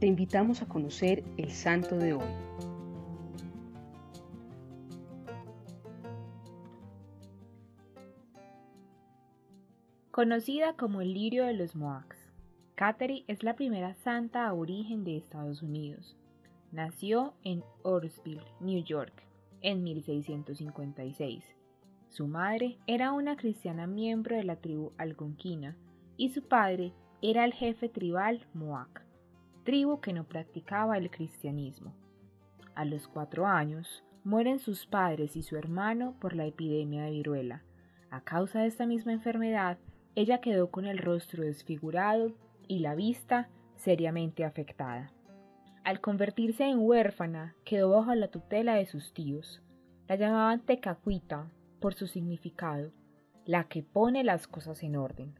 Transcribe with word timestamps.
te 0.00 0.06
invitamos 0.06 0.62
a 0.62 0.66
conocer 0.66 1.22
el 1.36 1.50
santo 1.50 1.98
de 1.98 2.14
hoy. 2.14 2.24
Conocida 10.10 10.74
como 10.74 11.02
el 11.02 11.12
lirio 11.12 11.44
de 11.44 11.52
los 11.52 11.76
Mohawks, 11.76 12.16
Kateri 12.74 13.24
es 13.28 13.42
la 13.42 13.56
primera 13.56 13.94
santa 13.94 14.48
aborigen 14.48 15.04
de 15.04 15.18
Estados 15.18 15.62
Unidos. 15.62 16.16
Nació 16.72 17.34
en 17.44 17.62
Oroville, 17.82 18.40
New 18.60 18.82
York, 18.82 19.12
en 19.60 19.82
1656. 19.82 21.44
Su 22.08 22.26
madre 22.26 22.78
era 22.86 23.12
una 23.12 23.36
cristiana 23.36 23.86
miembro 23.86 24.34
de 24.34 24.44
la 24.44 24.56
tribu 24.56 24.92
algonquina 24.96 25.76
y 26.16 26.30
su 26.30 26.42
padre 26.42 26.94
era 27.20 27.44
el 27.44 27.52
jefe 27.52 27.88
tribal 27.90 28.46
Mohawk 28.54 29.09
tribu 29.62 30.00
que 30.00 30.12
no 30.12 30.24
practicaba 30.24 30.98
el 30.98 31.10
cristianismo. 31.10 31.94
A 32.74 32.84
los 32.84 33.08
cuatro 33.08 33.46
años, 33.46 34.02
mueren 34.24 34.58
sus 34.58 34.86
padres 34.86 35.36
y 35.36 35.42
su 35.42 35.56
hermano 35.56 36.14
por 36.20 36.34
la 36.34 36.46
epidemia 36.46 37.04
de 37.04 37.10
viruela. 37.10 37.62
A 38.10 38.22
causa 38.22 38.60
de 38.60 38.66
esta 38.66 38.86
misma 38.86 39.12
enfermedad, 39.12 39.78
ella 40.14 40.40
quedó 40.40 40.70
con 40.70 40.86
el 40.86 40.98
rostro 40.98 41.44
desfigurado 41.44 42.32
y 42.66 42.80
la 42.80 42.94
vista 42.94 43.48
seriamente 43.76 44.44
afectada. 44.44 45.12
Al 45.84 46.00
convertirse 46.00 46.64
en 46.64 46.78
huérfana, 46.80 47.54
quedó 47.64 47.90
bajo 47.90 48.14
la 48.14 48.28
tutela 48.28 48.74
de 48.74 48.86
sus 48.86 49.14
tíos. 49.14 49.62
La 50.08 50.16
llamaban 50.16 50.60
Tecacuita 50.60 51.50
por 51.80 51.94
su 51.94 52.06
significado, 52.06 52.90
la 53.46 53.64
que 53.64 53.82
pone 53.82 54.22
las 54.24 54.46
cosas 54.46 54.82
en 54.82 54.96
orden, 54.96 55.38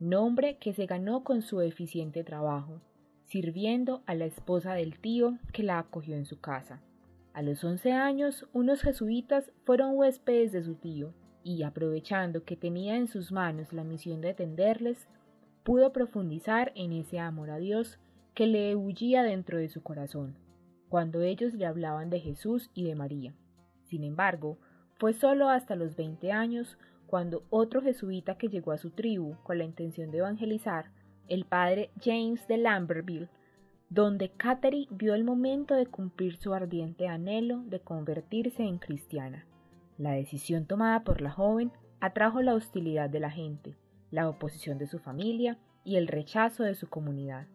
nombre 0.00 0.56
que 0.58 0.72
se 0.72 0.86
ganó 0.86 1.24
con 1.24 1.42
su 1.42 1.60
eficiente 1.60 2.24
trabajo 2.24 2.80
sirviendo 3.24 4.02
a 4.06 4.14
la 4.14 4.26
esposa 4.26 4.74
del 4.74 4.98
tío 4.98 5.38
que 5.52 5.62
la 5.62 5.78
acogió 5.78 6.16
en 6.16 6.24
su 6.24 6.40
casa. 6.40 6.80
A 7.32 7.42
los 7.42 7.64
once 7.64 7.92
años, 7.92 8.46
unos 8.52 8.82
jesuitas 8.82 9.50
fueron 9.64 9.96
huéspedes 9.96 10.52
de 10.52 10.62
su 10.62 10.76
tío, 10.76 11.12
y 11.42 11.62
aprovechando 11.62 12.44
que 12.44 12.56
tenía 12.56 12.96
en 12.96 13.08
sus 13.08 13.32
manos 13.32 13.72
la 13.72 13.84
misión 13.84 14.20
de 14.20 14.30
atenderles, 14.30 15.08
pudo 15.62 15.92
profundizar 15.92 16.72
en 16.74 16.92
ese 16.92 17.18
amor 17.18 17.50
a 17.50 17.58
Dios 17.58 17.98
que 18.34 18.46
le 18.46 18.70
ebullía 18.70 19.22
dentro 19.22 19.58
de 19.58 19.68
su 19.68 19.82
corazón, 19.82 20.36
cuando 20.88 21.22
ellos 21.22 21.54
le 21.54 21.66
hablaban 21.66 22.10
de 22.10 22.20
Jesús 22.20 22.70
y 22.74 22.84
de 22.84 22.94
María. 22.94 23.34
Sin 23.82 24.04
embargo, 24.04 24.58
fue 24.98 25.12
solo 25.12 25.48
hasta 25.48 25.76
los 25.76 25.96
veinte 25.96 26.32
años 26.32 26.78
cuando 27.06 27.44
otro 27.50 27.82
jesuita 27.82 28.36
que 28.36 28.48
llegó 28.48 28.72
a 28.72 28.78
su 28.78 28.90
tribu 28.90 29.36
con 29.42 29.58
la 29.58 29.64
intención 29.64 30.10
de 30.10 30.18
evangelizar 30.18 30.90
el 31.28 31.44
padre 31.44 31.90
James 32.02 32.46
de 32.48 32.58
Lamberville, 32.58 33.28
donde 33.88 34.30
Catherine 34.30 34.88
vio 34.90 35.14
el 35.14 35.24
momento 35.24 35.74
de 35.74 35.86
cumplir 35.86 36.36
su 36.36 36.52
ardiente 36.52 37.08
anhelo 37.08 37.62
de 37.66 37.80
convertirse 37.80 38.62
en 38.62 38.78
cristiana. 38.78 39.46
La 39.98 40.12
decisión 40.12 40.66
tomada 40.66 41.04
por 41.04 41.20
la 41.20 41.30
joven 41.30 41.70
atrajo 42.00 42.42
la 42.42 42.54
hostilidad 42.54 43.08
de 43.08 43.20
la 43.20 43.30
gente, 43.30 43.76
la 44.10 44.28
oposición 44.28 44.78
de 44.78 44.86
su 44.86 44.98
familia 44.98 45.58
y 45.84 45.96
el 45.96 46.08
rechazo 46.08 46.64
de 46.64 46.74
su 46.74 46.88
comunidad. 46.88 47.46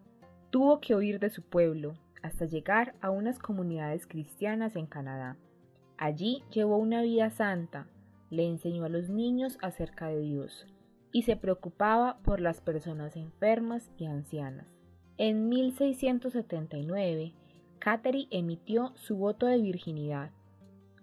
Tuvo 0.49 0.79
que 0.79 0.95
huir 0.95 1.19
de 1.19 1.29
su 1.29 1.43
pueblo 1.43 1.95
hasta 2.21 2.45
llegar 2.45 2.95
a 3.01 3.11
unas 3.11 3.39
comunidades 3.39 4.07
cristianas 4.07 4.75
en 4.75 4.85
Canadá. 4.85 5.37
Allí 5.97 6.43
llevó 6.51 6.77
una 6.77 7.01
vida 7.01 7.29
santa, 7.29 7.87
le 8.29 8.47
enseñó 8.47 8.85
a 8.85 8.89
los 8.89 9.09
niños 9.09 9.57
acerca 9.61 10.07
de 10.07 10.21
Dios, 10.21 10.65
y 11.11 11.23
se 11.23 11.35
preocupaba 11.35 12.17
por 12.23 12.39
las 12.39 12.61
personas 12.61 13.15
enfermas 13.15 13.89
y 13.97 14.05
ancianas. 14.05 14.67
En 15.17 15.49
1679, 15.49 17.33
Catherine 17.79 18.27
emitió 18.31 18.93
su 18.95 19.17
voto 19.17 19.47
de 19.47 19.59
virginidad, 19.59 20.31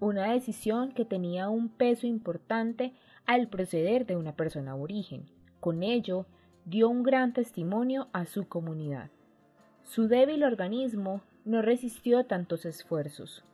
una 0.00 0.32
decisión 0.32 0.92
que 0.92 1.04
tenía 1.04 1.48
un 1.48 1.68
peso 1.68 2.06
importante 2.06 2.92
al 3.24 3.48
proceder 3.48 4.06
de 4.06 4.16
una 4.16 4.36
persona 4.36 4.72
aborigen. 4.72 5.26
Con 5.60 5.82
ello, 5.82 6.26
dio 6.64 6.88
un 6.88 7.02
gran 7.02 7.32
testimonio 7.32 8.08
a 8.12 8.26
su 8.26 8.46
comunidad. 8.46 9.10
Su 9.82 10.08
débil 10.08 10.44
organismo 10.44 11.22
no 11.44 11.62
resistió 11.62 12.24
tantos 12.24 12.66
esfuerzos. 12.66 13.44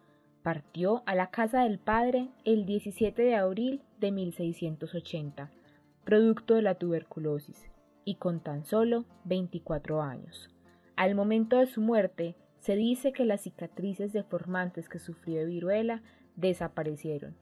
Partió 0.42 1.02
a 1.06 1.14
la 1.14 1.30
casa 1.30 1.62
del 1.62 1.78
padre 1.78 2.28
el 2.44 2.66
17 2.66 3.22
de 3.22 3.36
abril 3.36 3.82
de 4.00 4.10
1680 4.10 5.50
producto 6.04 6.54
de 6.54 6.62
la 6.62 6.74
tuberculosis, 6.74 7.70
y 8.04 8.16
con 8.16 8.40
tan 8.40 8.64
solo 8.64 9.04
24 9.24 10.02
años. 10.02 10.50
Al 10.96 11.14
momento 11.14 11.58
de 11.58 11.66
su 11.66 11.80
muerte, 11.80 12.36
se 12.58 12.76
dice 12.76 13.12
que 13.12 13.24
las 13.24 13.42
cicatrices 13.42 14.12
deformantes 14.12 14.88
que 14.88 14.98
sufrió 14.98 15.40
de 15.40 15.46
viruela 15.46 16.02
desaparecieron. 16.36 17.34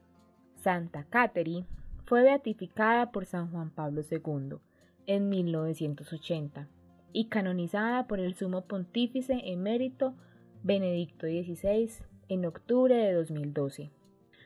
Santa 0.55 1.05
Catherine 1.09 1.67
fue 2.05 2.23
beatificada 2.23 3.11
por 3.11 3.25
San 3.25 3.51
Juan 3.51 3.69
Pablo 3.69 4.01
II 4.09 4.57
en 5.05 5.29
1980 5.29 6.67
y 7.13 7.25
canonizada 7.25 8.07
por 8.07 8.19
el 8.19 8.35
sumo 8.35 8.65
pontífice 8.65 9.41
emérito 9.45 10.15
Benedicto 10.63 11.27
XVI 11.27 11.89
en 12.29 12.45
octubre 12.45 12.95
de 12.95 13.13
2012. 13.13 13.91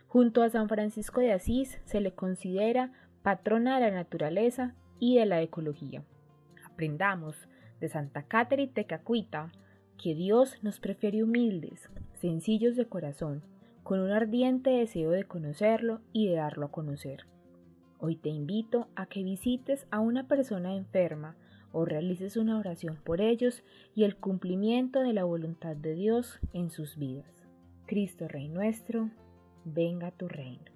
Junto 0.08 0.44
a 0.44 0.50
San 0.50 0.70
Francisco 0.70 1.22
de 1.22 1.34
Asís 1.34 1.80
se 1.86 2.00
le 2.02 2.14
considera 2.14 2.92
patrona 3.26 3.80
de 3.80 3.90
la 3.90 3.96
naturaleza 3.96 4.76
y 5.00 5.18
de 5.18 5.26
la 5.26 5.42
ecología. 5.42 6.04
Aprendamos 6.64 7.36
de 7.82 7.90
Santa 7.90 8.22
Catherine 8.22 8.72
Tecacuita 8.72 9.52
que 9.98 10.14
Dios 10.14 10.60
nos 10.62 10.80
prefiere 10.80 11.24
humildes, 11.24 11.90
sencillos 12.14 12.76
de 12.76 12.86
corazón, 12.86 13.42
con 13.82 14.00
un 14.00 14.12
ardiente 14.12 14.70
deseo 14.70 15.10
de 15.10 15.24
conocerlo 15.24 16.02
y 16.14 16.28
de 16.28 16.36
darlo 16.36 16.68
a 16.68 16.72
conocer. 16.72 17.26
Hoy 17.98 18.16
te 18.16 18.30
invito 18.30 18.90
a 18.96 19.08
que 19.08 19.24
visites 19.24 19.88
a 19.90 20.02
una 20.02 20.28
persona 20.28 20.76
enferma 20.76 21.36
o 21.72 21.84
realices 21.84 22.38
una 22.38 22.60
oración 22.60 23.00
por 23.04 23.22
ellos 23.22 23.64
y 23.96 24.04
el 24.04 24.18
cumplimiento 24.18 25.00
de 25.00 25.14
la 25.14 25.24
voluntad 25.24 25.76
de 25.76 25.96
Dios 25.96 26.40
en 26.54 26.70
sus 26.70 26.96
vidas. 26.96 27.48
Cristo 27.88 28.28
Rey 28.28 28.50
nuestro, 28.50 29.10
venga 29.64 30.12
tu 30.12 30.28
reino. 30.28 30.75